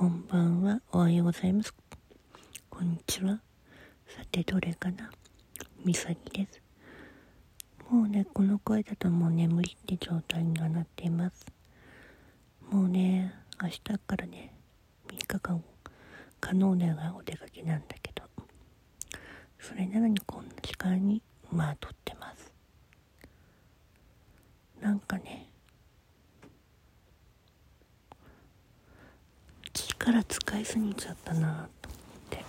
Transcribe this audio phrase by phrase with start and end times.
[0.00, 0.80] こんばんは。
[0.92, 1.74] おはようございます。
[2.70, 3.38] こんにちは。
[4.06, 5.10] さて、どれかな
[5.84, 6.62] みさぎです。
[7.90, 11.44] もうね、この声だともう眠りって状態にはなっています。
[12.70, 14.54] もうね、明日からね、
[15.08, 15.62] 3日間、
[16.40, 18.22] 可能ながお出かけなんだけど、
[19.58, 21.20] それなのにこんな時間に、
[21.52, 22.50] まあ、撮ってます。
[24.80, 25.50] なんかね、
[30.00, 32.44] 力使いすぎちゃったなと思って。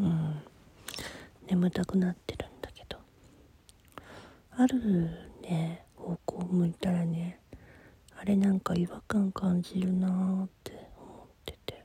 [0.00, 0.42] うん。
[1.46, 2.98] 眠たくなってるんだけど。
[4.50, 7.38] あるね方向を向いたらね
[8.18, 11.84] あれなんか違和感感じるなーって思ってて。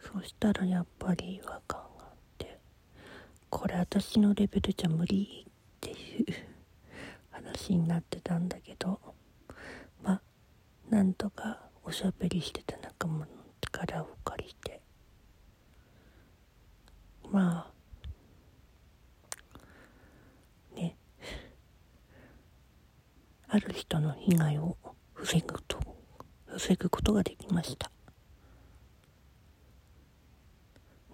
[0.00, 2.58] そしたらやっぱり違和感があって
[3.48, 6.26] これ私のレベルじゃ無理っていう
[7.30, 9.00] 話になってたんだけど。
[10.02, 10.22] まあ
[10.88, 12.76] なんとかおしゃべりしてた
[13.08, 13.26] 間の
[13.60, 14.80] 力を借りて。
[17.30, 17.70] ま
[20.74, 20.76] あ。
[20.76, 20.96] ね。
[23.48, 24.76] ある人の被害を
[25.14, 25.78] 防ぐと
[26.46, 27.90] 防ぐことができました。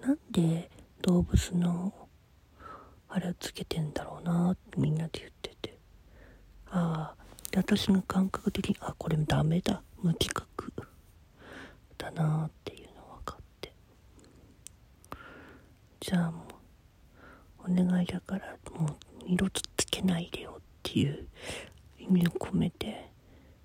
[0.00, 0.70] なんで
[1.02, 1.92] 動物の
[3.08, 5.78] あれをつけてんだろうなってみんなで言ってて。
[6.68, 7.26] ああ
[7.56, 9.82] 私の感覚的にあこれダメだ。
[10.02, 10.45] 無自覚
[12.16, 13.72] なっていうの分かって。
[16.00, 16.44] じゃあも
[17.66, 21.26] うお願いだからもう二度とつけないでよっていう
[21.98, 23.10] 意味を込めて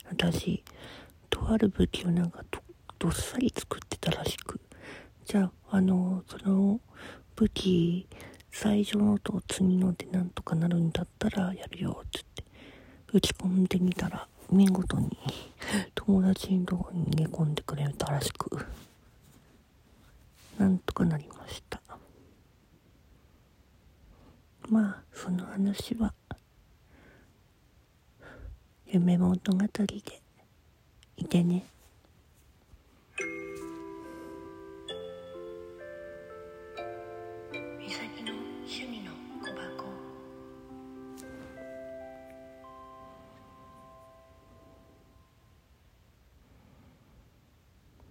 [0.09, 0.63] 私
[1.29, 2.59] とある武器をなんかど
[2.99, 4.59] どっさり作ってたらしく。
[5.25, 6.79] じゃああのその
[7.35, 8.07] 武器
[8.51, 12.41] 最初のと次のでなんとかなるんだったらやるよっつって。
[13.13, 15.17] 打ち込んでみたら見事に
[15.95, 18.65] 友達のとこに逃げ込んでくれたらしく
[20.57, 21.81] なんとかなりました。
[24.69, 26.13] まあその話は
[28.87, 29.95] 夢物語で
[31.17, 31.63] いてね。